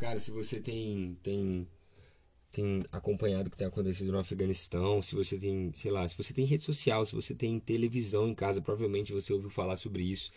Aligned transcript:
cara, 0.00 0.18
se 0.18 0.30
você 0.30 0.58
tem, 0.58 1.14
tem, 1.22 1.68
tem 2.50 2.82
acompanhado 2.90 3.48
o 3.48 3.50
que 3.50 3.56
tem 3.58 3.66
acontecido 3.66 4.10
no 4.10 4.18
Afeganistão, 4.18 5.02
se 5.02 5.14
você 5.14 5.38
tem, 5.38 5.70
sei 5.76 5.90
lá, 5.90 6.08
se 6.08 6.16
você 6.16 6.32
tem 6.32 6.46
rede 6.46 6.62
social, 6.62 7.04
se 7.04 7.14
você 7.14 7.34
tem 7.34 7.60
televisão 7.60 8.26
em 8.26 8.34
casa, 8.34 8.62
provavelmente 8.62 9.12
você 9.12 9.30
ouviu 9.30 9.50
falar 9.50 9.76
sobre 9.76 10.02
isso, 10.02 10.30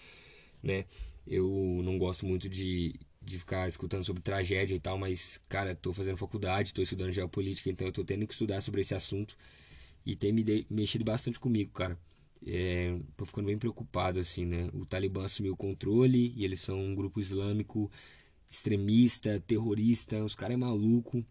né? 0.61 0.83
Eu 1.25 1.79
não 1.81 1.97
gosto 1.97 2.25
muito 2.25 2.49
de, 2.49 2.93
de 3.21 3.39
ficar 3.39 3.65
escutando 3.65 4.03
sobre 4.03 4.21
tragédia 4.21 4.75
e 4.75 4.79
tal, 4.79 4.97
mas, 4.97 5.39
cara, 5.47 5.73
tô 5.73 5.93
fazendo 5.93 6.17
faculdade, 6.17 6.73
tô 6.73 6.81
estudando 6.81 7.13
geopolítica, 7.13 7.69
então 7.69 7.87
eu 7.87 7.93
tô 7.93 8.03
tendo 8.03 8.27
que 8.27 8.33
estudar 8.33 8.59
sobre 8.59 8.81
esse 8.81 8.93
assunto 8.93 9.37
e 10.05 10.13
tem 10.13 10.33
me 10.33 10.43
de, 10.43 10.67
mexido 10.69 11.05
bastante 11.05 11.39
comigo, 11.39 11.71
cara. 11.71 11.97
É, 12.45 12.99
tô 13.15 13.25
ficando 13.25 13.45
bem 13.45 13.57
preocupado, 13.57 14.19
assim, 14.19 14.45
né? 14.45 14.69
O 14.73 14.85
Talibã 14.85 15.23
assumiu 15.23 15.53
o 15.53 15.57
controle 15.57 16.33
e 16.35 16.43
eles 16.43 16.59
são 16.59 16.77
um 16.77 16.93
grupo 16.93 17.17
islâmico 17.21 17.89
extremista, 18.53 19.39
terrorista, 19.41 20.23
os 20.23 20.35
caras 20.35 20.53
é 20.53 20.57
maluco. 20.57 21.25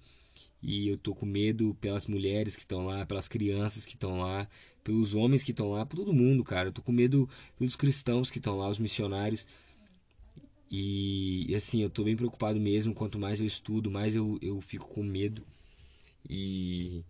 E 0.63 0.89
eu 0.89 0.97
tô 0.97 1.15
com 1.15 1.27
medo 1.27 1.77
pelas 1.81 2.07
mulheres 2.07 2.55
que 2.55 2.63
estão 2.63 2.85
lá, 2.85 3.05
pelas 3.07 3.29
crianças 3.29 3.85
que 3.85 3.95
estão 3.95 4.21
lá, 4.21 4.49
pelos 4.85 5.15
homens 5.15 5.43
que 5.43 5.51
estão 5.51 5.71
lá, 5.71 5.85
por 5.85 5.97
todo 5.97 6.13
mundo, 6.13 6.45
cara. 6.45 6.69
Eu 6.69 6.73
tô 6.73 6.83
com 6.83 6.93
medo 6.93 7.29
pelos 7.59 7.77
cristãos 7.77 8.31
que 8.31 8.39
estão 8.39 8.57
lá, 8.59 8.69
os 8.69 8.79
missionários. 8.79 9.47
E 10.71 11.53
assim, 11.55 11.83
eu 11.83 11.91
tô 11.91 12.05
bem 12.05 12.17
preocupado 12.17 12.59
mesmo. 12.61 12.95
Quanto 12.95 13.19
mais 13.19 13.41
eu 13.41 13.47
estudo, 13.47 13.91
mais 13.91 14.15
eu, 14.15 14.39
eu 14.41 14.61
fico 14.61 14.89
com 14.89 15.03
medo. 15.03 15.45
E, 16.29 17.05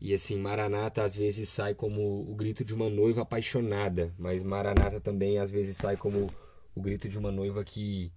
e 0.00 0.14
assim, 0.14 0.38
Maranata 0.38 1.02
às 1.02 1.16
vezes 1.16 1.48
sai 1.48 1.74
como 1.74 2.30
o 2.30 2.34
grito 2.34 2.64
de 2.64 2.72
uma 2.72 2.88
noiva 2.88 3.22
apaixonada, 3.22 4.14
mas 4.18 4.42
Maranata 4.42 5.00
também 5.00 5.38
às 5.38 5.50
vezes 5.50 5.76
sai 5.76 5.96
como 5.96 6.32
o 6.74 6.80
grito 6.80 7.08
de 7.08 7.18
uma 7.18 7.32
noiva 7.32 7.64
que, 7.64 8.12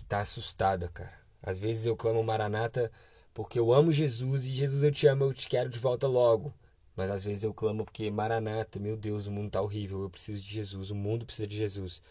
que 0.00 0.04
tá 0.04 0.20
assustada, 0.20 0.88
cara. 0.88 1.12
Às 1.42 1.58
vezes 1.58 1.86
eu 1.86 1.96
clamo 1.96 2.22
Maranata 2.22 2.90
porque 3.34 3.58
eu 3.58 3.72
amo 3.72 3.92
Jesus 3.92 4.46
e 4.46 4.50
Jesus 4.50 4.82
eu 4.82 4.90
te 4.90 5.06
amo, 5.06 5.24
eu 5.24 5.32
te 5.32 5.48
quero 5.48 5.68
de 5.68 5.78
volta 5.78 6.06
logo. 6.06 6.52
Mas 6.96 7.10
às 7.10 7.24
vezes 7.24 7.44
eu 7.44 7.54
clamo 7.54 7.84
porque 7.84 8.10
Maranata, 8.10 8.78
meu 8.78 8.96
Deus, 8.96 9.26
o 9.26 9.30
mundo 9.30 9.50
tá 9.50 9.60
horrível, 9.60 10.02
eu 10.02 10.10
preciso 10.10 10.42
de 10.42 10.48
Jesus, 10.52 10.90
o 10.90 10.94
mundo 10.94 11.24
precisa 11.26 11.46
de 11.46 11.56
Jesus. 11.56 12.02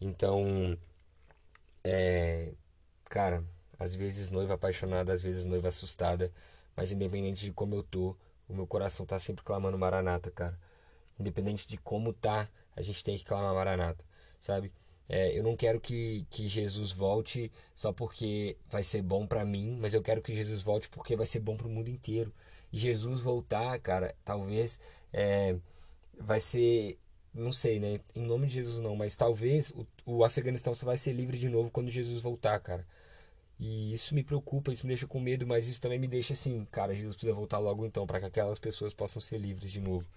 Então, 0.00 0.78
é, 1.84 2.52
cara, 3.08 3.44
às 3.78 3.94
vezes 3.94 4.30
noiva 4.30 4.54
apaixonada, 4.54 5.12
às 5.12 5.22
vezes 5.22 5.44
noiva 5.44 5.68
assustada, 5.68 6.32
mas 6.76 6.92
independente 6.92 7.44
de 7.44 7.52
como 7.52 7.74
eu 7.74 7.82
tô, 7.82 8.16
o 8.48 8.54
meu 8.54 8.66
coração 8.66 9.04
tá 9.06 9.18
sempre 9.18 9.44
clamando 9.44 9.78
Maranata, 9.78 10.30
cara. 10.30 10.58
Independente 11.18 11.68
de 11.68 11.76
como 11.76 12.12
tá, 12.12 12.48
a 12.74 12.82
gente 12.82 13.04
tem 13.04 13.18
que 13.18 13.24
clamar 13.24 13.54
Maranata, 13.54 14.04
sabe? 14.40 14.72
É, 15.12 15.36
eu 15.36 15.42
não 15.42 15.56
quero 15.56 15.80
que, 15.80 16.24
que 16.30 16.46
Jesus 16.46 16.92
volte 16.92 17.50
só 17.74 17.92
porque 17.92 18.56
vai 18.70 18.84
ser 18.84 19.02
bom 19.02 19.26
para 19.26 19.44
mim, 19.44 19.76
mas 19.80 19.92
eu 19.92 20.00
quero 20.00 20.22
que 20.22 20.32
Jesus 20.32 20.62
volte 20.62 20.88
porque 20.88 21.16
vai 21.16 21.26
ser 21.26 21.40
bom 21.40 21.56
para 21.56 21.66
o 21.66 21.70
mundo 21.70 21.88
inteiro. 21.90 22.32
E 22.72 22.78
Jesus 22.78 23.20
voltar, 23.20 23.76
cara, 23.80 24.14
talvez 24.24 24.78
é, 25.12 25.56
vai 26.16 26.38
ser 26.40 26.96
não 27.34 27.52
sei, 27.52 27.80
né? 27.80 27.98
Em 28.14 28.22
nome 28.22 28.46
de 28.46 28.54
Jesus 28.54 28.78
não, 28.78 28.94
mas 28.94 29.16
talvez 29.16 29.72
o, 29.72 29.86
o 30.06 30.24
Afeganistão 30.24 30.74
só 30.74 30.86
vai 30.86 30.96
ser 30.96 31.12
livre 31.12 31.38
de 31.38 31.48
novo 31.48 31.70
quando 31.72 31.90
Jesus 31.90 32.20
voltar, 32.20 32.60
cara. 32.60 32.86
E 33.58 33.92
isso 33.92 34.14
me 34.14 34.22
preocupa, 34.22 34.72
isso 34.72 34.86
me 34.86 34.90
deixa 34.92 35.06
com 35.08 35.20
medo, 35.20 35.46
mas 35.46 35.68
isso 35.68 35.80
também 35.80 35.98
me 35.98 36.08
deixa 36.08 36.34
assim, 36.34 36.64
cara, 36.70 36.94
Jesus 36.94 37.16
precisa 37.16 37.34
voltar 37.34 37.58
logo 37.58 37.84
então, 37.84 38.06
para 38.06 38.20
que 38.20 38.26
aquelas 38.26 38.58
pessoas 38.60 38.94
possam 38.94 39.20
ser 39.20 39.38
livres 39.38 39.72
de 39.72 39.80
novo. 39.80 40.08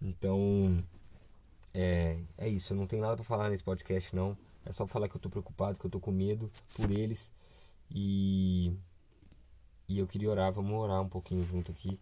Então, 0.00 0.84
é, 1.74 2.18
é 2.38 2.48
isso, 2.48 2.72
eu 2.72 2.76
não 2.76 2.86
tenho 2.86 3.02
nada 3.02 3.16
para 3.16 3.24
falar 3.24 3.48
nesse 3.48 3.64
podcast 3.64 4.14
não. 4.14 4.36
É 4.64 4.72
só 4.72 4.84
pra 4.84 4.92
falar 4.92 5.08
que 5.08 5.16
eu 5.16 5.20
tô 5.20 5.28
preocupado, 5.28 5.78
que 5.78 5.84
eu 5.84 5.90
tô 5.90 5.98
com 5.98 6.12
medo 6.12 6.50
por 6.74 6.90
eles. 6.90 7.32
E 7.90 8.72
e 9.88 9.98
eu 9.98 10.06
queria 10.06 10.30
orar, 10.30 10.52
vamos 10.52 10.72
orar 10.72 11.02
um 11.02 11.08
pouquinho 11.08 11.44
junto 11.44 11.70
aqui. 11.70 12.00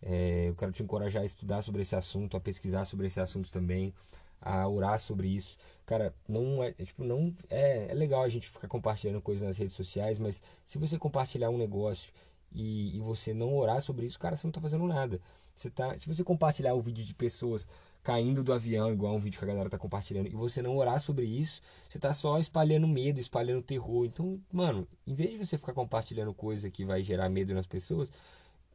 É, 0.00 0.48
eu 0.48 0.54
quero 0.54 0.72
te 0.72 0.82
encorajar 0.82 1.22
a 1.22 1.24
estudar 1.24 1.62
sobre 1.62 1.82
esse 1.82 1.94
assunto, 1.94 2.36
a 2.36 2.40
pesquisar 2.40 2.84
sobre 2.84 3.06
esse 3.06 3.20
assunto 3.20 3.50
também, 3.50 3.92
a 4.40 4.66
orar 4.68 4.98
sobre 5.00 5.28
isso. 5.28 5.58
Cara, 5.84 6.14
não 6.28 6.62
é, 6.62 6.74
é, 6.78 6.84
tipo, 6.84 7.04
não 7.04 7.34
é, 7.50 7.90
é 7.90 7.94
legal 7.94 8.22
a 8.22 8.28
gente 8.28 8.48
ficar 8.48 8.68
compartilhando 8.68 9.20
coisas 9.20 9.46
nas 9.46 9.56
redes 9.56 9.74
sociais, 9.74 10.18
mas 10.18 10.40
se 10.66 10.78
você 10.78 10.98
compartilhar 10.98 11.50
um 11.50 11.58
negócio 11.58 12.12
e, 12.52 12.96
e 12.96 13.00
você 13.00 13.34
não 13.34 13.56
orar 13.56 13.82
sobre 13.82 14.06
isso, 14.06 14.18
cara, 14.18 14.36
você 14.36 14.46
não 14.46 14.52
tá 14.52 14.60
fazendo 14.60 14.86
nada. 14.86 15.20
Você 15.54 15.68
tá, 15.68 15.98
se 15.98 16.06
você 16.06 16.22
compartilhar 16.22 16.74
o 16.74 16.80
vídeo 16.80 17.04
de 17.04 17.14
pessoas 17.14 17.66
caindo 18.08 18.42
do 18.42 18.54
avião, 18.54 18.90
igual 18.90 19.14
um 19.14 19.18
vídeo 19.18 19.38
que 19.38 19.44
a 19.44 19.48
galera 19.48 19.68
tá 19.68 19.76
compartilhando, 19.76 20.28
e 20.28 20.34
você 20.34 20.62
não 20.62 20.78
orar 20.78 20.98
sobre 20.98 21.26
isso, 21.26 21.60
você 21.86 21.98
tá 21.98 22.14
só 22.14 22.38
espalhando 22.38 22.88
medo, 22.88 23.20
espalhando 23.20 23.60
terror. 23.60 24.06
Então, 24.06 24.40
mano, 24.50 24.88
em 25.06 25.12
vez 25.12 25.32
de 25.32 25.36
você 25.36 25.58
ficar 25.58 25.74
compartilhando 25.74 26.32
coisa 26.32 26.70
que 26.70 26.86
vai 26.86 27.02
gerar 27.02 27.28
medo 27.28 27.52
nas 27.52 27.66
pessoas, 27.66 28.10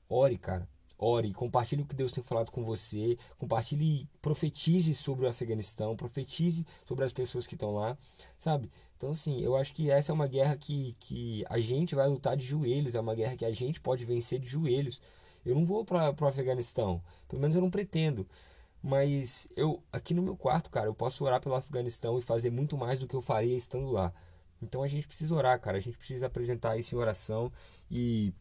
ore, 0.08 0.38
cara 0.38 0.70
ore, 1.00 1.34
compartilhe 1.34 1.82
o 1.82 1.86
que 1.86 1.96
Deus 1.96 2.12
tem 2.12 2.24
falado 2.24 2.52
com 2.52 2.64
você, 2.64 3.18
compartilhe, 3.40 4.08
profetize 4.22 4.94
sobre 4.94 5.26
o 5.26 5.30
Afeganistão, 5.30 5.96
profetize 5.96 6.64
sobre 6.88 7.04
as 7.04 7.12
pessoas 7.12 7.48
que 7.48 7.56
estão 7.56 7.74
lá, 7.74 7.98
sabe? 8.38 8.70
Então, 8.96 9.10
assim, 9.10 9.42
eu 9.42 9.58
acho 9.58 9.74
que 9.74 9.90
essa 9.90 10.12
é 10.12 10.14
uma 10.14 10.28
guerra 10.28 10.56
que, 10.56 10.96
que 11.00 11.44
a 11.50 11.60
gente 11.60 11.96
vai 11.96 12.08
lutar 12.08 12.38
de 12.38 12.46
joelhos, 12.46 12.94
é 12.94 13.00
uma 13.00 13.16
guerra 13.16 13.36
que 13.36 13.44
a 13.44 13.52
gente 13.52 13.82
pode 13.82 14.06
vencer 14.06 14.40
de 14.40 14.48
joelhos. 14.48 15.02
Eu 15.44 15.56
não 15.56 15.66
vou 15.66 15.84
para 15.84 16.16
o 16.22 16.26
Afeganistão, 16.26 17.02
pelo 17.28 17.42
menos 17.42 17.56
eu 17.56 17.62
não 17.62 17.72
pretendo. 17.72 18.26
Mas 18.84 19.48
eu, 19.56 19.82
aqui 19.94 20.14
no 20.14 20.22
meu 20.22 20.36
quarto, 20.36 20.70
cara, 20.70 20.88
eu 20.88 20.94
posso 20.94 21.24
orar 21.24 21.40
pelo 21.40 21.56
Afeganistão 21.56 22.20
e 22.20 22.22
fazer 22.22 22.50
muito 22.50 22.78
mais 22.78 23.00
do 23.00 23.08
que 23.08 23.16
eu 23.16 23.22
faria 23.22 23.56
estando 23.56 23.90
lá. 23.90 24.14
Então 24.62 24.84
a 24.84 24.88
gente 24.88 25.08
precisa 25.08 25.34
orar, 25.34 25.60
cara. 25.60 25.78
A 25.78 25.80
gente 25.80 25.98
precisa 25.98 26.28
apresentar 26.28 26.78
isso 26.78 26.94
em 26.94 26.98
oração 26.98 27.52
e 27.90 28.34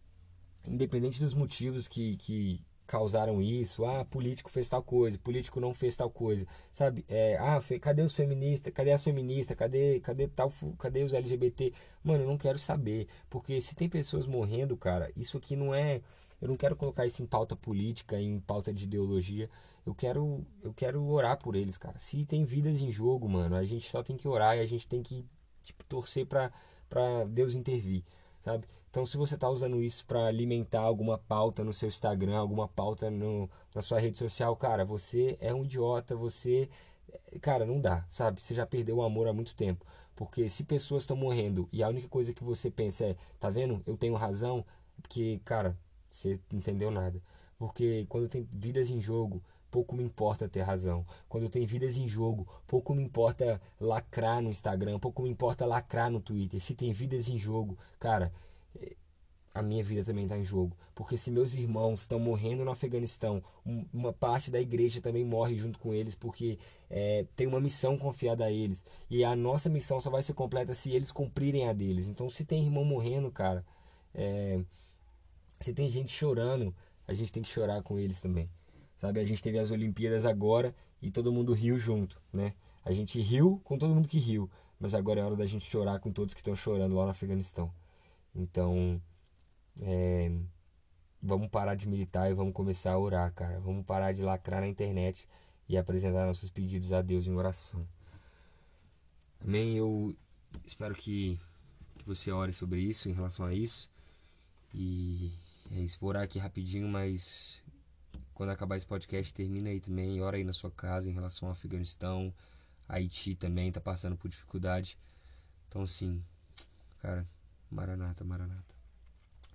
independente 0.66 1.20
dos 1.20 1.32
motivos 1.32 1.86
que, 1.86 2.16
que 2.16 2.60
causaram 2.86 3.40
isso, 3.40 3.84
ah, 3.84 4.04
político 4.04 4.50
fez 4.50 4.68
tal 4.68 4.82
coisa, 4.82 5.18
político 5.18 5.60
não 5.60 5.72
fez 5.72 5.96
tal 5.96 6.10
coisa, 6.10 6.46
sabe? 6.72 7.04
É, 7.08 7.36
ah, 7.38 7.60
cadê 7.80 8.02
os 8.02 8.14
feministas? 8.14 8.72
Cadê 8.72 8.92
as 8.92 9.02
feministas? 9.02 9.56
Cadê, 9.56 10.00
cadê 10.00 10.28
tal, 10.28 10.52
cadê 10.78 11.02
os 11.02 11.12
LGBT? 11.14 11.72
Mano, 12.02 12.24
eu 12.24 12.28
não 12.28 12.36
quero 12.36 12.58
saber, 12.58 13.06
porque 13.30 13.60
se 13.60 13.74
tem 13.74 13.88
pessoas 13.88 14.26
morrendo, 14.26 14.76
cara, 14.76 15.10
isso 15.16 15.38
aqui 15.38 15.56
não 15.56 15.74
é, 15.74 16.02
eu 16.42 16.48
não 16.48 16.56
quero 16.56 16.76
colocar 16.76 17.06
isso 17.06 17.22
em 17.22 17.26
pauta 17.26 17.56
política, 17.56 18.20
em 18.20 18.40
pauta 18.40 18.72
de 18.72 18.84
ideologia. 18.84 19.48
Eu 19.86 19.94
quero, 19.94 20.44
eu 20.62 20.74
quero 20.74 21.02
orar 21.08 21.38
por 21.38 21.54
eles, 21.56 21.78
cara. 21.78 21.98
Se 22.00 22.26
tem 22.26 22.44
vidas 22.44 22.80
em 22.80 22.90
jogo, 22.90 23.28
mano, 23.28 23.56
a 23.56 23.64
gente 23.64 23.88
só 23.88 24.02
tem 24.02 24.16
que 24.16 24.28
orar 24.28 24.56
e 24.56 24.60
a 24.60 24.66
gente 24.66 24.86
tem 24.88 25.02
que 25.02 25.24
tipo 25.62 25.84
torcer 25.84 26.26
para 26.26 26.50
para 26.88 27.24
Deus 27.24 27.54
intervir, 27.54 28.04
sabe? 28.42 28.66
Então, 28.90 29.06
se 29.06 29.16
você 29.16 29.34
está 29.34 29.48
usando 29.48 29.82
isso 29.82 30.04
para 30.04 30.26
alimentar 30.26 30.82
alguma 30.82 31.16
pauta 31.16 31.64
no 31.64 31.72
seu 31.72 31.88
Instagram, 31.88 32.36
alguma 32.36 32.68
pauta 32.68 33.10
no, 33.10 33.48
na 33.74 33.80
sua 33.80 33.98
rede 33.98 34.18
social, 34.18 34.54
cara, 34.56 34.84
você 34.84 35.38
é 35.40 35.54
um 35.54 35.64
idiota, 35.64 36.14
você. 36.14 36.68
Cara, 37.40 37.64
não 37.64 37.80
dá, 37.80 38.06
sabe? 38.10 38.42
Você 38.42 38.54
já 38.54 38.66
perdeu 38.66 38.96
o 38.96 39.02
amor 39.02 39.28
há 39.28 39.32
muito 39.32 39.54
tempo. 39.54 39.86
Porque 40.14 40.48
se 40.50 40.64
pessoas 40.64 41.04
estão 41.04 41.16
morrendo 41.16 41.68
e 41.72 41.82
a 41.82 41.88
única 41.88 42.08
coisa 42.08 42.34
que 42.34 42.44
você 42.44 42.70
pensa 42.70 43.06
é, 43.06 43.16
tá 43.40 43.48
vendo? 43.48 43.82
Eu 43.86 43.96
tenho 43.96 44.14
razão, 44.14 44.64
porque, 45.00 45.40
cara, 45.44 45.76
você 46.12 46.38
não 46.50 46.58
entendeu 46.58 46.90
nada. 46.90 47.20
Porque 47.58 48.06
quando 48.08 48.28
tem 48.28 48.46
vidas 48.50 48.90
em 48.90 49.00
jogo, 49.00 49.42
pouco 49.70 49.96
me 49.96 50.04
importa 50.04 50.48
ter 50.48 50.60
razão. 50.60 51.06
Quando 51.28 51.48
tem 51.48 51.64
vidas 51.64 51.96
em 51.96 52.06
jogo, 52.06 52.46
pouco 52.66 52.94
me 52.94 53.02
importa 53.02 53.60
lacrar 53.80 54.42
no 54.42 54.50
Instagram, 54.50 54.98
pouco 54.98 55.22
me 55.22 55.30
importa 55.30 55.64
lacrar 55.64 56.10
no 56.10 56.20
Twitter. 56.20 56.60
Se 56.60 56.74
tem 56.74 56.92
vidas 56.92 57.28
em 57.28 57.38
jogo, 57.38 57.78
cara, 57.98 58.30
a 59.54 59.62
minha 59.62 59.82
vida 59.82 60.04
também 60.04 60.24
está 60.24 60.36
em 60.36 60.44
jogo. 60.44 60.76
Porque 60.94 61.16
se 61.16 61.30
meus 61.30 61.54
irmãos 61.54 62.00
estão 62.02 62.18
morrendo 62.18 62.64
no 62.64 62.70
Afeganistão, 62.70 63.42
uma 63.92 64.12
parte 64.12 64.50
da 64.50 64.60
igreja 64.60 65.00
também 65.00 65.24
morre 65.24 65.56
junto 65.56 65.78
com 65.78 65.94
eles, 65.94 66.14
porque 66.14 66.58
é, 66.90 67.24
tem 67.34 67.46
uma 67.46 67.60
missão 67.60 67.96
confiada 67.96 68.44
a 68.44 68.50
eles. 68.50 68.84
E 69.08 69.24
a 69.24 69.34
nossa 69.34 69.68
missão 69.68 70.00
só 70.00 70.10
vai 70.10 70.22
ser 70.22 70.34
completa 70.34 70.74
se 70.74 70.90
eles 70.90 71.10
cumprirem 71.10 71.68
a 71.68 71.72
deles. 71.72 72.08
Então, 72.08 72.28
se 72.28 72.44
tem 72.44 72.62
irmão 72.62 72.84
morrendo, 72.84 73.30
cara, 73.30 73.64
é, 74.14 74.60
se 75.62 75.72
tem 75.72 75.88
gente 75.90 76.12
chorando, 76.12 76.74
a 77.06 77.14
gente 77.14 77.32
tem 77.32 77.42
que 77.42 77.48
chorar 77.48 77.82
com 77.82 77.98
eles 77.98 78.20
também. 78.20 78.48
Sabe, 78.96 79.20
a 79.20 79.24
gente 79.24 79.42
teve 79.42 79.58
as 79.58 79.70
Olimpíadas 79.70 80.24
agora 80.24 80.74
e 81.00 81.10
todo 81.10 81.32
mundo 81.32 81.52
riu 81.52 81.78
junto, 81.78 82.20
né? 82.32 82.54
A 82.84 82.92
gente 82.92 83.20
riu 83.20 83.60
com 83.64 83.78
todo 83.78 83.94
mundo 83.94 84.08
que 84.08 84.18
riu, 84.18 84.50
mas 84.78 84.94
agora 84.94 85.20
é 85.20 85.24
hora 85.24 85.36
da 85.36 85.46
gente 85.46 85.68
chorar 85.68 85.98
com 85.98 86.12
todos 86.12 86.34
que 86.34 86.40
estão 86.40 86.54
chorando 86.54 86.94
lá 86.94 87.04
no 87.04 87.10
Afeganistão. 87.10 87.72
Então, 88.34 89.00
é, 89.80 90.30
vamos 91.22 91.48
parar 91.48 91.74
de 91.74 91.88
militar 91.88 92.30
e 92.30 92.34
vamos 92.34 92.52
começar 92.52 92.92
a 92.92 92.98
orar, 92.98 93.32
cara. 93.32 93.60
Vamos 93.60 93.84
parar 93.84 94.12
de 94.12 94.22
lacrar 94.22 94.60
na 94.60 94.68
internet 94.68 95.28
e 95.68 95.76
apresentar 95.76 96.26
nossos 96.26 96.50
pedidos 96.50 96.92
a 96.92 97.00
Deus 97.02 97.26
em 97.26 97.34
oração. 97.34 97.86
Amém? 99.40 99.76
Eu 99.76 100.14
espero 100.64 100.94
que, 100.94 101.38
que 101.98 102.06
você 102.06 102.30
ore 102.30 102.52
sobre 102.52 102.80
isso, 102.80 103.08
em 103.08 103.12
relação 103.12 103.46
a 103.46 103.54
isso. 103.54 103.90
E 104.74 105.32
é 105.74 105.80
isso. 105.80 105.98
Vou 106.00 106.10
orar 106.10 106.22
aqui 106.22 106.38
rapidinho, 106.38 106.88
mas 106.88 107.62
quando 108.34 108.50
acabar 108.50 108.76
esse 108.76 108.86
podcast, 108.86 109.32
termina 109.32 109.70
aí 109.70 109.80
também. 109.80 110.20
Ora 110.20 110.36
aí 110.36 110.44
na 110.44 110.52
sua 110.52 110.70
casa 110.70 111.08
em 111.08 111.12
relação 111.12 111.48
ao 111.48 111.52
Afeganistão. 111.52 112.32
Haiti 112.88 113.34
também 113.34 113.72
tá 113.72 113.80
passando 113.80 114.16
por 114.16 114.28
dificuldade. 114.28 114.98
Então, 115.68 115.86
sim, 115.86 116.22
cara, 117.00 117.26
Maranata, 117.70 118.22
Maranata. 118.22 118.74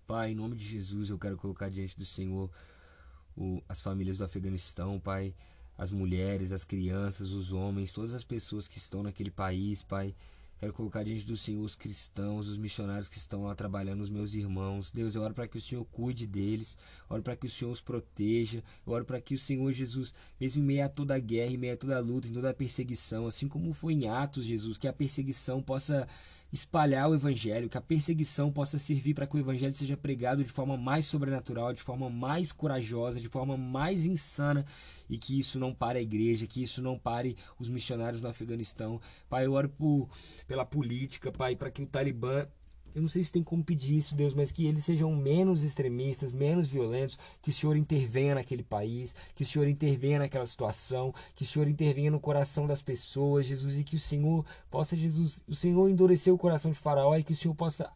Pai, 0.07 0.31
em 0.31 0.35
nome 0.35 0.55
de 0.55 0.63
Jesus, 0.63 1.09
eu 1.09 1.19
quero 1.19 1.37
colocar 1.37 1.69
diante 1.69 1.95
do 1.97 2.05
Senhor 2.05 2.49
o, 3.35 3.61
as 3.69 3.81
famílias 3.81 4.17
do 4.17 4.23
Afeganistão, 4.23 4.99
Pai, 4.99 5.35
as 5.77 5.91
mulheres, 5.91 6.51
as 6.51 6.63
crianças, 6.63 7.31
os 7.31 7.53
homens, 7.53 7.93
todas 7.93 8.15
as 8.15 8.23
pessoas 8.23 8.67
que 8.67 8.79
estão 8.79 9.03
naquele 9.03 9.29
país, 9.29 9.83
Pai. 9.83 10.15
Quero 10.59 10.73
colocar 10.73 11.03
diante 11.03 11.25
do 11.25 11.37
Senhor 11.37 11.63
os 11.63 11.75
cristãos, 11.75 12.47
os 12.47 12.57
missionários 12.57 13.07
que 13.07 13.17
estão 13.17 13.43
lá 13.43 13.53
trabalhando, 13.53 14.01
os 14.01 14.09
meus 14.09 14.33
irmãos. 14.33 14.91
Deus, 14.91 15.13
eu 15.13 15.21
oro 15.21 15.33
para 15.33 15.47
que 15.47 15.57
o 15.57 15.61
Senhor 15.61 15.85
cuide 15.85 16.25
deles, 16.25 16.77
oro 17.07 17.21
para 17.21 17.35
que 17.35 17.45
o 17.45 17.49
Senhor 17.49 17.69
os 17.69 17.79
proteja, 17.79 18.63
eu 18.85 18.93
oro 18.93 19.05
para 19.05 19.21
que 19.21 19.35
o 19.35 19.37
Senhor 19.37 19.71
Jesus, 19.71 20.15
mesmo 20.39 20.63
em 20.63 20.65
meio 20.65 20.85
a 20.85 20.89
toda 20.89 21.13
a 21.13 21.19
guerra, 21.19 21.51
em 21.51 21.57
meio 21.57 21.73
a 21.73 21.77
toda 21.77 21.95
a 21.95 21.99
luta, 21.99 22.27
em 22.27 22.33
toda 22.33 22.49
a 22.49 22.53
perseguição, 22.55 23.27
assim 23.27 23.47
como 23.47 23.71
foi 23.71 23.93
em 23.93 24.07
Atos, 24.07 24.45
Jesus, 24.45 24.77
que 24.77 24.87
a 24.87 24.93
perseguição 24.93 25.61
possa 25.61 26.07
espalhar 26.51 27.09
o 27.09 27.15
evangelho, 27.15 27.69
que 27.69 27.77
a 27.77 27.81
perseguição 27.81 28.51
possa 28.51 28.79
servir 28.79 29.13
para 29.13 29.27
que 29.27 29.35
o 29.35 29.39
evangelho 29.39 29.73
seja 29.73 29.97
pregado 29.97 30.43
de 30.43 30.49
forma 30.49 30.77
mais 30.77 31.05
sobrenatural, 31.05 31.73
de 31.73 31.81
forma 31.81 32.09
mais 32.09 32.51
corajosa, 32.51 33.19
de 33.19 33.27
forma 33.27 33.57
mais 33.57 34.05
insana 34.05 34.65
e 35.09 35.17
que 35.17 35.37
isso 35.39 35.59
não 35.59 35.73
pare 35.73 35.99
a 35.99 36.01
igreja, 36.01 36.47
que 36.47 36.63
isso 36.63 36.81
não 36.81 36.97
pare 36.97 37.35
os 37.59 37.69
missionários 37.69 38.21
no 38.21 38.29
Afeganistão. 38.29 38.99
Pai, 39.29 39.45
eu 39.45 39.53
oro 39.53 39.69
por, 39.69 40.09
pela 40.45 40.65
política, 40.65 41.31
Pai, 41.31 41.55
para 41.55 41.71
que 41.71 41.81
o 41.81 41.87
Talibã 41.87 42.45
eu 42.97 43.01
não 43.03 43.07
sei 43.07 43.23
se 43.23 43.31
tem 43.31 43.43
como 43.43 43.63
pedir 43.63 43.95
isso, 43.95 44.15
Deus, 44.15 44.33
mas 44.33 44.51
que 44.51 44.65
eles 44.65 44.83
sejam 44.83 45.15
menos 45.15 45.63
extremistas, 45.63 46.33
menos 46.33 46.67
violentos, 46.67 47.15
que 47.43 47.51
o 47.51 47.53
Senhor 47.53 47.77
intervenha 47.77 48.33
naquele 48.33 48.63
país, 48.63 49.15
que 49.35 49.43
o 49.43 49.45
Senhor 49.45 49.67
intervenha 49.67 50.17
naquela 50.17 50.47
situação, 50.47 51.13
que 51.35 51.43
o 51.43 51.45
Senhor 51.45 51.67
intervenha 51.67 52.09
no 52.09 52.19
coração 52.19 52.65
das 52.65 52.81
pessoas, 52.81 53.45
Jesus, 53.45 53.77
e 53.77 53.83
que 53.83 53.95
o 53.95 53.99
Senhor 53.99 54.43
possa, 54.71 54.95
Jesus, 54.95 55.43
o 55.47 55.53
Senhor 55.53 55.87
endurecer 55.87 56.33
o 56.33 56.39
coração 56.39 56.71
de 56.71 56.77
Faraó 56.79 57.15
e 57.15 57.23
que 57.23 57.33
o 57.33 57.35
Senhor 57.35 57.53
possa 57.53 57.87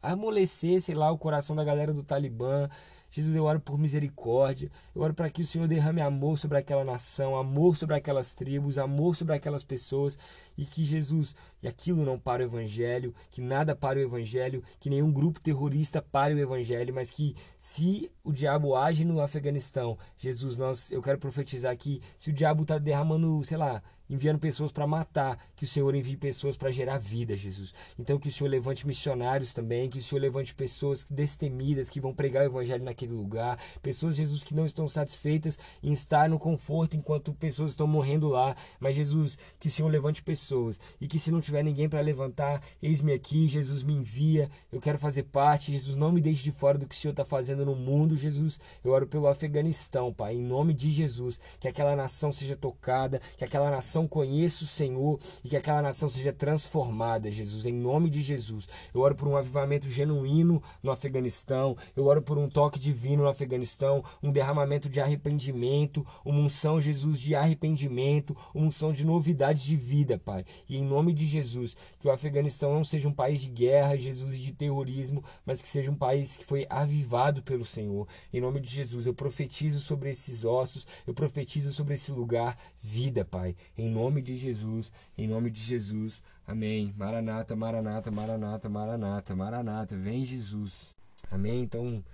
amolecer, 0.00 0.80
sei 0.80 0.94
lá, 0.94 1.10
o 1.10 1.18
coração 1.18 1.56
da 1.56 1.64
galera 1.64 1.92
do 1.92 2.04
Talibã, 2.04 2.68
Jesus, 3.10 3.34
eu 3.34 3.44
oro 3.44 3.60
por 3.60 3.78
misericórdia. 3.78 4.70
Eu 4.94 5.02
oro 5.02 5.14
para 5.14 5.30
que 5.30 5.42
o 5.42 5.46
Senhor 5.46 5.66
derrame 5.68 6.00
amor 6.00 6.38
sobre 6.38 6.58
aquela 6.58 6.84
nação, 6.84 7.36
amor 7.36 7.76
sobre 7.76 7.94
aquelas 7.94 8.34
tribos, 8.34 8.78
amor 8.78 9.16
sobre 9.16 9.34
aquelas 9.34 9.64
pessoas 9.64 10.18
e 10.56 10.64
que 10.64 10.84
Jesus, 10.84 11.34
e 11.62 11.68
aquilo 11.68 12.04
não 12.04 12.18
pare 12.18 12.42
o 12.42 12.46
evangelho, 12.46 13.14
que 13.30 13.40
nada 13.40 13.76
pare 13.76 14.00
o 14.00 14.02
evangelho, 14.02 14.62
que 14.80 14.90
nenhum 14.90 15.12
grupo 15.12 15.40
terrorista 15.40 16.00
pare 16.00 16.34
o 16.34 16.38
evangelho, 16.38 16.94
mas 16.94 17.10
que 17.10 17.34
se 17.58 18.10
o 18.24 18.32
diabo 18.32 18.74
age 18.74 19.04
no 19.04 19.20
Afeganistão, 19.20 19.98
Jesus, 20.16 20.56
nós 20.56 20.90
eu 20.90 21.02
quero 21.02 21.18
profetizar 21.18 21.76
que 21.76 22.00
se 22.16 22.30
o 22.30 22.32
diabo 22.32 22.62
está 22.62 22.78
derramando, 22.78 23.44
sei 23.44 23.56
lá, 23.56 23.82
enviando 24.08 24.38
pessoas 24.38 24.72
para 24.72 24.86
matar, 24.86 25.38
que 25.54 25.64
o 25.64 25.68
Senhor 25.68 25.94
envie 25.94 26.16
pessoas 26.16 26.56
para 26.56 26.70
gerar 26.70 26.98
vida, 26.98 27.36
Jesus. 27.36 27.74
Então 27.98 28.18
que 28.18 28.28
o 28.28 28.32
Senhor 28.32 28.48
levante 28.48 28.86
missionários 28.86 29.52
também, 29.52 29.90
que 29.90 29.98
o 29.98 30.02
Senhor 30.02 30.20
levante 30.20 30.54
pessoas 30.54 31.04
destemidas 31.04 31.90
que 31.90 32.00
vão 32.00 32.14
pregar 32.14 32.44
o 32.44 32.46
evangelho 32.46 32.84
naquele 32.84 33.05
lugar, 33.14 33.58
pessoas, 33.82 34.16
Jesus, 34.16 34.42
que 34.42 34.54
não 34.54 34.66
estão 34.66 34.88
satisfeitas 34.88 35.58
em 35.82 35.92
estar 35.92 36.28
no 36.28 36.38
conforto 36.38 36.96
enquanto 36.96 37.32
pessoas 37.32 37.70
estão 37.70 37.86
morrendo 37.86 38.28
lá, 38.28 38.56
mas 38.80 38.96
Jesus, 38.96 39.38
que 39.58 39.68
o 39.68 39.70
Senhor 39.70 39.88
levante 39.88 40.22
pessoas. 40.22 40.80
E 41.00 41.06
que 41.06 41.18
se 41.18 41.30
não 41.30 41.40
tiver 41.40 41.62
ninguém 41.62 41.88
para 41.88 42.00
levantar, 42.00 42.62
eis-me 42.82 43.12
aqui, 43.12 43.46
Jesus 43.46 43.82
me 43.82 43.94
envia, 43.94 44.50
eu 44.72 44.80
quero 44.80 44.98
fazer 44.98 45.24
parte, 45.24 45.72
Jesus, 45.72 45.96
não 45.96 46.12
me 46.12 46.20
deixe 46.20 46.42
de 46.42 46.52
fora 46.52 46.78
do 46.78 46.86
que 46.86 46.94
o 46.94 46.98
Senhor 46.98 47.12
está 47.12 47.24
fazendo 47.24 47.64
no 47.64 47.74
mundo, 47.74 48.16
Jesus. 48.16 48.58
Eu 48.84 48.92
oro 48.92 49.06
pelo 49.06 49.26
Afeganistão, 49.26 50.12
Pai, 50.12 50.34
em 50.34 50.42
nome 50.42 50.72
de 50.72 50.92
Jesus, 50.92 51.40
que 51.60 51.68
aquela 51.68 51.96
nação 51.96 52.32
seja 52.32 52.56
tocada, 52.56 53.20
que 53.36 53.44
aquela 53.44 53.70
nação 53.70 54.06
conheça 54.06 54.64
o 54.64 54.66
Senhor 54.66 55.18
e 55.44 55.48
que 55.48 55.56
aquela 55.56 55.82
nação 55.82 56.08
seja 56.08 56.32
transformada, 56.32 57.30
Jesus, 57.30 57.66
em 57.66 57.72
nome 57.72 58.10
de 58.10 58.22
Jesus. 58.22 58.68
Eu 58.94 59.00
oro 59.00 59.14
por 59.14 59.28
um 59.28 59.36
avivamento 59.36 59.88
genuíno 59.88 60.62
no 60.82 60.90
Afeganistão, 60.90 61.76
eu 61.94 62.06
oro 62.06 62.22
por 62.22 62.38
um 62.38 62.48
toque 62.48 62.78
divino 62.86 63.24
no 63.24 63.28
Afeganistão, 63.28 64.04
um 64.22 64.30
derramamento 64.30 64.88
de 64.88 65.00
arrependimento, 65.00 66.06
uma 66.24 66.38
unção, 66.38 66.80
Jesus, 66.80 67.20
de 67.20 67.34
arrependimento, 67.34 68.36
uma 68.54 68.66
unção 68.66 68.92
de 68.92 69.04
novidade 69.04 69.64
de 69.64 69.76
vida, 69.76 70.18
Pai. 70.18 70.44
E 70.68 70.76
em 70.76 70.84
nome 70.84 71.12
de 71.12 71.26
Jesus, 71.26 71.76
que 71.98 72.06
o 72.06 72.12
Afeganistão 72.12 72.72
não 72.72 72.84
seja 72.84 73.08
um 73.08 73.12
país 73.12 73.40
de 73.40 73.48
guerra, 73.48 73.96
Jesus, 73.96 74.38
de 74.38 74.52
terrorismo, 74.52 75.22
mas 75.44 75.60
que 75.60 75.68
seja 75.68 75.90
um 75.90 75.96
país 75.96 76.36
que 76.36 76.44
foi 76.44 76.66
avivado 76.70 77.42
pelo 77.42 77.64
Senhor. 77.64 78.06
Em 78.32 78.40
nome 78.40 78.60
de 78.60 78.70
Jesus, 78.70 79.06
eu 79.06 79.14
profetizo 79.14 79.80
sobre 79.80 80.10
esses 80.10 80.44
ossos, 80.44 80.86
eu 81.06 81.14
profetizo 81.14 81.72
sobre 81.72 81.94
esse 81.94 82.12
lugar 82.12 82.56
vida, 82.82 83.24
Pai. 83.24 83.56
Em 83.76 83.90
nome 83.90 84.22
de 84.22 84.36
Jesus, 84.36 84.92
em 85.18 85.26
nome 85.26 85.50
de 85.50 85.60
Jesus. 85.60 86.22
Amém. 86.46 86.94
Maranata, 86.96 87.56
Maranata, 87.56 88.10
Maranata, 88.10 88.68
Maranata, 88.68 89.34
Maranata. 89.34 89.96
Vem 89.96 90.24
Jesus. 90.24 90.94
Amém. 91.30 91.62
Então 91.62 92.04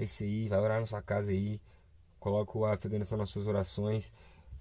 é 0.00 0.04
isso 0.04 0.22
aí. 0.22 0.48
Vai 0.48 0.58
orar 0.58 0.80
na 0.80 0.86
sua 0.86 1.02
casa 1.02 1.30
aí. 1.30 1.60
Coloca 2.18 2.58
o 2.58 2.64
Afeganistão 2.66 3.18
nas 3.18 3.30
suas 3.30 3.46
orações. 3.46 4.12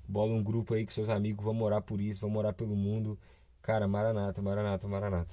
Bola 0.08 0.34
um 0.34 0.44
grupo 0.44 0.74
aí 0.74 0.86
com 0.86 0.92
seus 0.92 1.10
amigos. 1.10 1.44
Vamos 1.44 1.64
orar 1.64 1.82
por 1.82 2.00
isso. 2.02 2.22
Vamos 2.22 2.38
orar 2.38 2.54
pelo 2.54 2.76
mundo. 2.76 3.18
Cara, 3.62 3.88
Maranata, 3.88 4.42
Maranata, 4.42 4.88
Maranata. 4.88 5.28